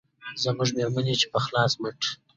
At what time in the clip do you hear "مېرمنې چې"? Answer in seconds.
0.77-1.27